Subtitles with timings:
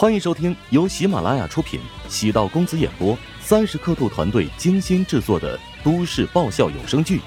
[0.00, 7.18] 欢迎收听由喜马拉雅出品、喜道公子演播、三十刻度团队精心制作的都市爆笑有声剧《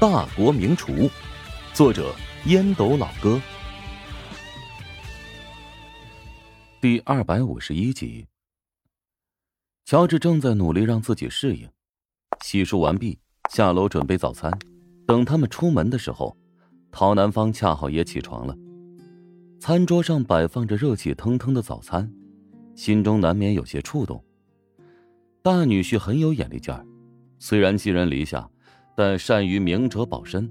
[0.00, 0.92] 大国名厨》，
[1.72, 2.12] 作者
[2.46, 3.40] 烟斗老哥，
[6.80, 8.26] 第二百五十一集。
[9.84, 11.68] 乔治正在努力让自己适应，
[12.42, 13.20] 洗漱完毕，
[13.52, 14.50] 下楼准备早餐。
[15.06, 16.36] 等他们出门的时候，
[16.90, 18.56] 陶南方恰好也起床了。
[19.66, 22.08] 餐桌上摆放着热气腾腾的早餐，
[22.76, 24.24] 心中难免有些触动。
[25.42, 26.86] 大女婿很有眼力劲儿，
[27.40, 28.48] 虽然寄人篱下，
[28.94, 30.48] 但善于明哲保身，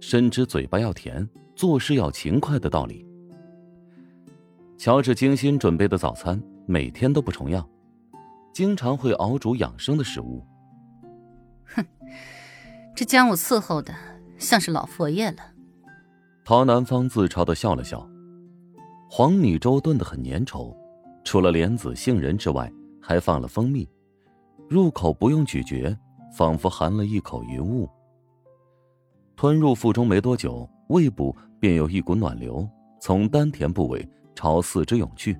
[0.00, 3.06] 深知嘴巴要甜，做事要勤快的道理。
[4.78, 7.68] 乔治精心准备的早餐每天都不重样，
[8.54, 10.42] 经常会熬煮养生的食物。
[11.66, 11.84] 哼，
[12.96, 13.94] 这将我伺候的
[14.38, 15.52] 像是老佛爷了。
[16.46, 18.08] 陶南方自嘲的笑了笑。
[19.10, 20.76] 黄米粥炖得很粘稠，
[21.24, 23.88] 除了莲子、杏仁之外，还放了蜂蜜，
[24.68, 25.96] 入口不用咀嚼，
[26.30, 27.88] 仿佛含了一口云雾。
[29.34, 32.68] 吞入腹中没多久，胃部便有一股暖流
[33.00, 35.36] 从丹田部位朝四肢涌去。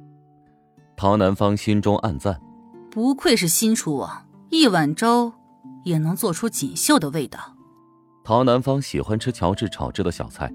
[0.97, 2.41] 陶南方心中暗赞：
[2.91, 5.31] 不愧是新厨王，一碗粥
[5.85, 7.39] 也能做出锦绣的味道。
[8.25, 10.51] 陶南方喜欢吃乔治炒制的小菜，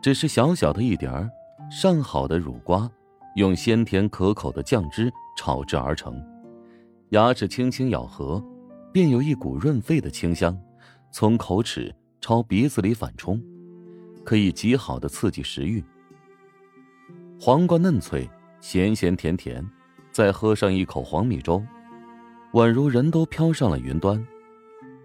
[0.00, 1.28] 只是小小的一点儿。
[1.70, 2.90] 上好的乳瓜，
[3.36, 6.20] 用鲜甜可口的酱汁炒制而成，
[7.10, 8.44] 牙齿轻轻咬合，
[8.92, 10.58] 便有一股润肺的清香，
[11.12, 13.40] 从口齿朝鼻子里反冲，
[14.24, 15.82] 可以极好的刺激食欲。
[17.40, 18.28] 黄瓜嫩脆，
[18.60, 19.64] 咸咸甜甜，
[20.10, 21.62] 再喝上一口黄米粥，
[22.52, 24.20] 宛如人都飘上了云端。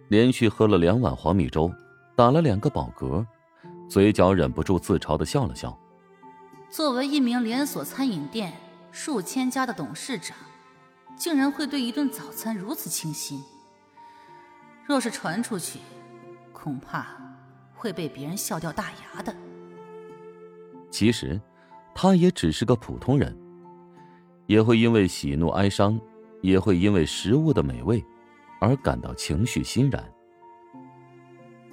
[0.07, 1.71] 连续喝了两碗黄米粥，
[2.15, 3.23] 打了两个饱嗝，
[3.87, 5.77] 嘴角忍不住自嘲的笑了笑。
[6.75, 8.51] 作为一名连锁餐饮店
[8.91, 10.35] 数千家的董事长，
[11.15, 13.41] 竟然会对一顿早餐如此倾心。
[14.83, 15.79] 若是传出去，
[16.51, 17.15] 恐怕
[17.73, 19.33] 会被别人笑掉大牙的。
[20.91, 21.39] 其实，
[21.93, 23.33] 他也只是个普通人，
[24.45, 25.97] 也会因为喜怒哀伤，
[26.41, 28.03] 也会因为食物的美味
[28.59, 30.03] 而感到情绪欣然。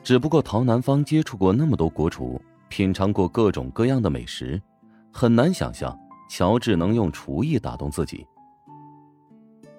[0.05, 4.63] 只不过，陶南方接触过那么多国厨，品尝过各种各样的美食。
[5.13, 5.97] 很难想象
[6.29, 8.27] 乔治能用厨艺打动自己，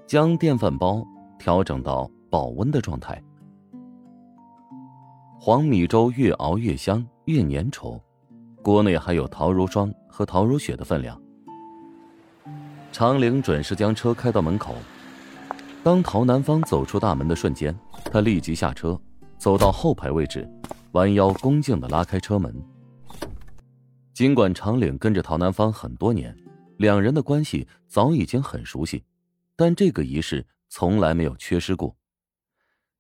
[0.06, 1.06] 将电饭煲
[1.40, 3.22] 调整到保温的状态。
[5.40, 8.00] 黄米粥越熬越香，越粘稠，
[8.62, 11.20] 锅内还有陶如霜和陶如雪的分量。
[12.92, 14.76] 长玲准时将车开到门口，
[15.84, 18.98] 当陶南方走出大门的瞬间，他立即下车，
[19.38, 20.48] 走到后排位置，
[20.92, 22.56] 弯腰恭敬的拉开车门。
[24.14, 26.38] 尽管长岭跟着陶南方很多年，
[26.78, 29.04] 两人的关系早已经很熟悉，
[29.56, 31.96] 但这个仪式从来没有缺失过。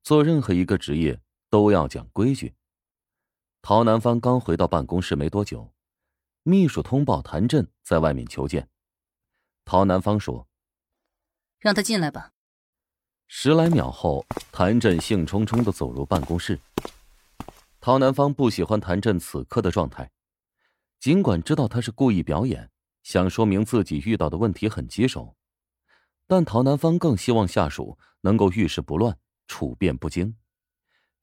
[0.01, 2.55] 做任何一个职业都要讲规矩。
[3.61, 5.71] 陶南方刚回到办公室没多久，
[6.41, 8.67] 秘书通报谭震在外面求见。
[9.63, 10.47] 陶南方说
[11.59, 12.31] ：“让他进来吧。”
[13.29, 16.59] 十来秒后，谭震兴冲冲的走入办公室。
[17.79, 20.09] 陶南方不喜欢谭震此刻的状态。
[21.03, 22.71] 尽管知道他是故意表演，
[23.01, 25.35] 想说明自己遇到的问题很棘手，
[26.27, 30.33] 但陶南方更希望下属能够遇事不乱、处变不惊。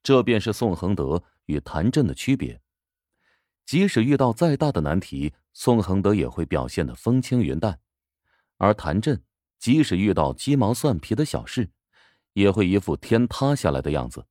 [0.02, 2.60] 这便是宋恒德与谭震的区别。
[3.64, 7.80] 即使遇到再大的难题，宋恒德也会表现的风轻云淡，
[8.58, 9.19] 而谭震
[9.58, 11.70] 即使遇到鸡毛蒜皮的小事，
[12.34, 14.26] 也会一副天塌下来的样子。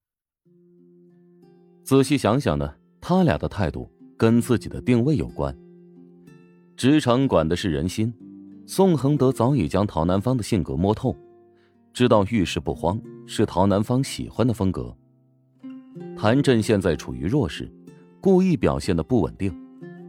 [1.83, 3.91] 仔细想想呢，他俩的态度。
[4.19, 5.55] 跟自己的定位有关。
[6.75, 8.13] 职场管的是人心，
[8.65, 11.15] 宋恒德早已将陶南方的性格摸透，
[11.93, 14.93] 知道遇事不慌是陶南方喜欢的风格。
[16.17, 17.71] 谭震现在处于弱势，
[18.19, 19.57] 故意表现的不稳定，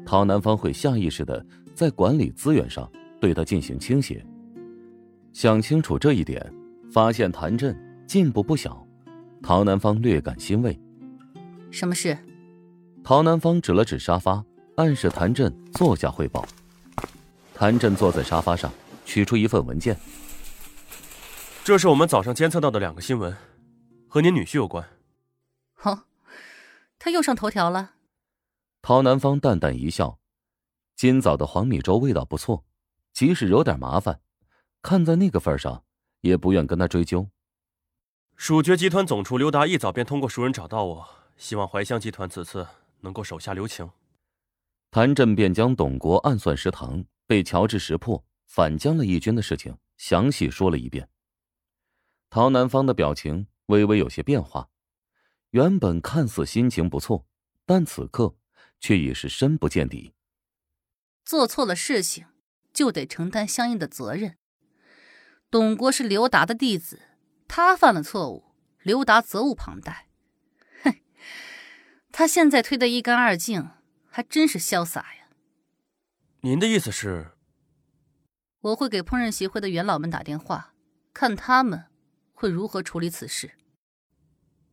[0.05, 2.91] 陶南方会下意识的在管理资源上
[3.21, 4.27] 对他进行倾斜。
[5.33, 6.53] 想清楚这一点，
[6.91, 7.77] 发现谭震
[8.09, 8.85] 进步不小，
[9.41, 10.77] 陶南方略感欣慰。
[11.71, 12.19] 什么事？
[13.03, 14.45] 陶南方指了指沙发，
[14.77, 16.47] 暗示谭震坐下汇报。
[17.55, 18.73] 谭震坐在沙发上，
[19.05, 19.99] 取出一份文件。
[21.65, 23.37] 这是我们早上监测到的两个新闻，
[24.09, 24.89] 和您女婿有关。
[25.83, 26.05] 哦，
[26.99, 27.93] 他又上头条了。
[28.81, 30.19] 陶南方淡淡一笑，
[30.97, 32.65] 今早的黄米粥味道不错，
[33.13, 34.21] 即使有点麻烦，
[34.81, 35.85] 看在那个份上，
[36.21, 37.29] 也不愿跟他追究。
[38.37, 42.67] 蜀爵集团总厨刘达一早便通过熟人找到我，希望怀香集团此次。
[43.01, 43.91] 能够手下留情，
[44.91, 51.09] 谭震便将董国暗算食堂被乔治识破，反将了义军的事情详细说了一遍。
[52.29, 54.69] 陶南方的表情微微有些变化，
[55.51, 57.27] 原本看似心情不错，
[57.65, 58.37] 但此刻
[58.79, 60.13] 却已是深不见底。
[61.25, 62.27] 做错了事情，
[62.73, 64.37] 就得承担相应的责任。
[65.51, 67.01] 董国是刘达的弟子，
[67.49, 70.10] 他犯了错误，刘达责无旁贷。
[72.11, 73.71] 哼，他现在推得一干二净，
[74.09, 75.29] 还真是潇洒呀。
[76.41, 77.33] 您的意思是？
[78.61, 80.75] 我会给烹饪协会的元老们打电话，
[81.15, 81.87] 看他们
[82.35, 83.53] 会如何处理此事。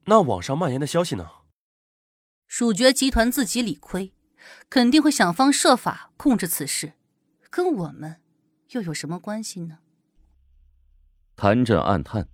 [0.05, 1.29] 那网上蔓延的消息呢？
[2.47, 4.13] 蜀爵集团自己理亏，
[4.69, 6.93] 肯定会想方设法控制此事，
[7.49, 8.21] 跟我们
[8.71, 9.79] 又有什么关系呢？
[11.35, 12.27] 谭震暗叹，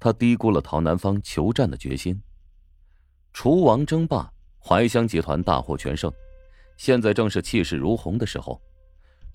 [0.00, 2.22] 他低估了陶南方求战的决心。
[3.32, 6.12] 厨王争霸，怀香集团大获全胜，
[6.76, 8.60] 现在正是气势如虹的时候。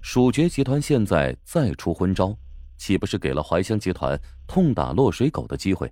[0.01, 2.35] 蜀爵集团现在再出昏招，
[2.77, 5.91] 岂不是给了怀香集团痛打落水狗的机会？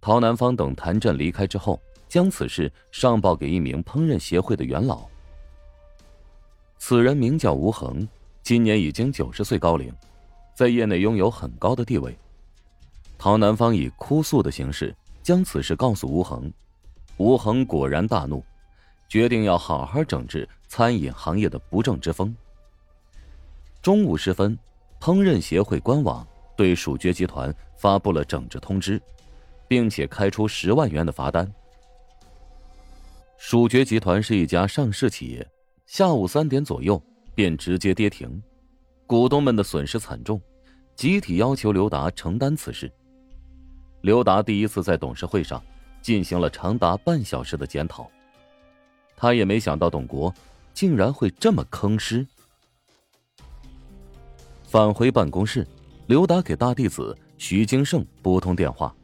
[0.00, 5.06] 陶南方等谭震离开之后，将此事上报给一名烹饪协会的元老。
[6.78, 8.08] 此人名叫吴恒，
[8.42, 9.94] 今年已经九十岁高龄，
[10.54, 12.16] 在业内拥有很高的地位。
[13.18, 16.50] 陶南方以哭诉的形式将此事告诉吴恒，
[17.20, 18.42] 吴恒果然大怒，
[19.06, 22.34] 决定要好好整治餐饮行业的不正之风。
[23.82, 24.58] 中午时分，
[24.98, 26.26] 烹饪协会官网
[26.56, 28.98] 对蜀爵集团发布了整治通知，
[29.68, 31.46] 并且开出十万元的罚单。
[33.36, 35.46] 蜀爵集团是一家上市企业，
[35.84, 36.98] 下午三点左右
[37.34, 38.42] 便直接跌停，
[39.06, 40.40] 股东们的损失惨重，
[40.96, 42.90] 集体要求刘达承担此事。
[44.00, 45.62] 刘达第一次在董事会上
[46.00, 48.10] 进行了长达半小时的检讨，
[49.16, 50.32] 他也没想到董国
[50.72, 52.26] 竟然会这么坑师。
[54.64, 55.66] 返回办公室，
[56.06, 58.94] 刘达给大弟子徐金胜拨通电话：“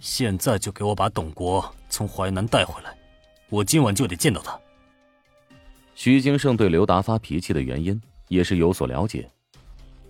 [0.00, 2.96] 现在就给我把董国从淮南带回来，
[3.50, 4.58] 我今晚就得见到他。”
[5.94, 9.30] 徐金胜对刘达发脾气的原因也是有所了解。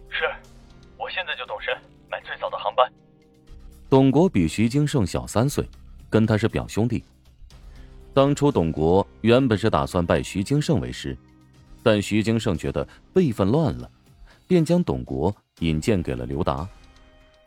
[0.09, 0.25] 是，
[0.97, 1.77] 我现在就动身，
[2.09, 2.91] 买最早的航班。
[3.91, 5.69] 董国比徐金胜小三岁，
[6.13, 7.03] 跟他是表兄弟。
[8.13, 11.17] 当初董国原本是打算拜徐金胜为师，
[11.83, 13.91] 但徐金胜觉得辈分乱了。
[14.47, 16.69] 便将董国引荐给了刘达，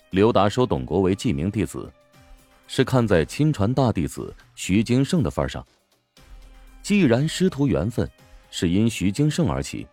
[0.09, 1.91] 刘达收董国为记名弟子，
[2.65, 5.63] 是看在亲传大弟子徐金胜的份上。
[6.81, 8.09] 既然师徒缘分
[8.49, 9.85] 是因徐金胜而起，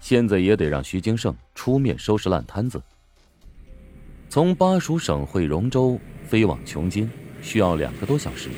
[0.00, 2.82] 现在也得让徐金胜出面收拾烂摊子。
[4.30, 7.10] 从巴蜀省会荣州飞往琼金
[7.42, 8.50] 需要两个多小时。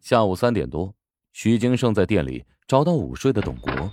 [0.00, 0.94] 下午三点多，
[1.32, 3.92] 徐金胜在店里找到午睡的董国。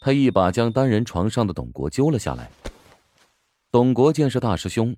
[0.00, 2.50] 他一把将单人床上的董国揪了下来。
[3.70, 4.96] 董国见是大师兄，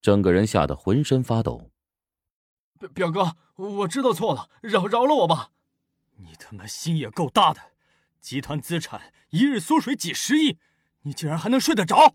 [0.00, 1.70] 整个人吓得浑身发抖。
[2.78, 5.50] 表表哥，我知道错了，饶饶了我吧！
[6.18, 7.60] 你他妈心也够大的，
[8.20, 10.58] 集团资产一日缩水几十亿，
[11.02, 12.14] 你竟然还能睡得着？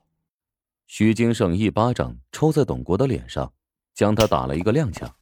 [0.93, 3.53] 徐金胜一巴掌抽在董国的脸上，
[3.93, 5.13] 将他打了一个踉跄。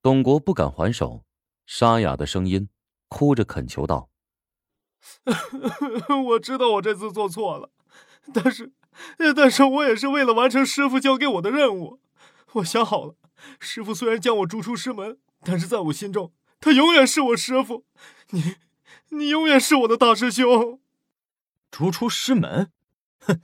[0.00, 1.24] 董国不敢还手，
[1.66, 2.68] 沙哑的声音，
[3.08, 4.10] 哭着恳求道。
[6.26, 7.72] 我知道我这次做错了，
[8.32, 8.72] 但是，
[9.34, 11.98] 但是我也是为了完成师傅交给我的任务。
[12.52, 13.16] 我想好了，
[13.58, 17.84] 师傅虽然将我逐出师门，但是在我心中，他永远是我师傅。
[18.28, 18.54] 你，
[19.08, 20.80] 你永远是我的大师兄。
[21.72, 22.70] 逐出师门？
[23.18, 23.40] 哼，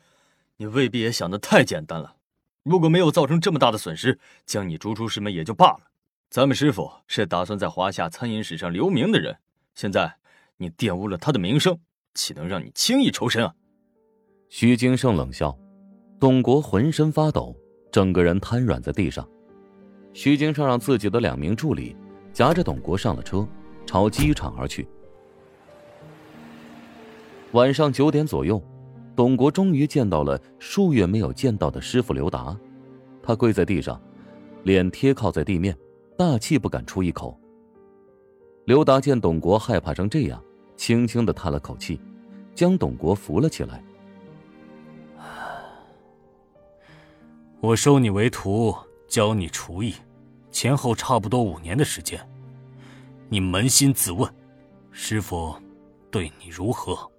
[0.56, 2.16] 你未必也想的太简单了。
[2.62, 5.80] 如果没有造成这么大的损失，将你逐出师门也就罢了。
[6.30, 9.36] 咱们师傅是打算在华夏餐饮史上留名的人，
[9.74, 10.16] 现在。
[10.58, 11.78] 你玷污了他的名声，
[12.14, 13.54] 岂能让你轻易抽身啊？
[14.48, 15.54] 徐金胜冷笑，
[16.18, 17.54] 董国浑身发抖，
[17.92, 19.28] 整个人瘫软在地上。
[20.14, 21.94] 徐金胜让自己的两名助理
[22.32, 23.46] 夹着董国上了车，
[23.84, 24.88] 朝机场而去。
[27.52, 28.58] 晚上九点左右，
[29.16, 32.54] 董国终于见到了数月没有见到的师傅刘达，
[33.22, 34.00] 他跪在地上，
[34.62, 35.74] 脸贴靠在地面，
[36.18, 37.36] 大气不敢出一口。
[38.66, 40.40] 刘达见董国害怕成这样。
[40.76, 41.98] 轻轻的叹了口气，
[42.54, 43.82] 将董国扶了起来。
[47.60, 48.76] 我收你为徒，
[49.08, 49.94] 教你厨艺，
[50.50, 52.20] 前后差不多五年的时间。
[53.30, 54.30] 你扪心自问，
[54.90, 55.56] 师傅
[56.10, 57.10] 对你如何？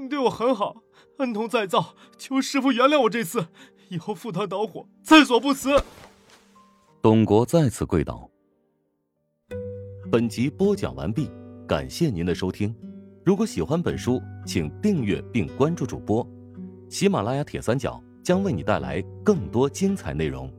[0.00, 0.76] 你对我很好，
[1.18, 3.48] 恩同再造，求师傅原谅我这次，
[3.90, 5.78] 以后赴汤蹈火，在所不辞。
[7.02, 8.28] 董国再次跪倒。
[10.10, 11.30] 本集播讲完毕。
[11.68, 12.74] 感谢您的收听。
[13.24, 16.26] 如果喜欢本书，请订阅并关注主播。
[16.88, 20.52] 喜马拉雅铁三角将为你带来更多精彩内容。